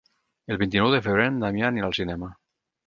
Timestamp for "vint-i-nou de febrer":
0.61-1.29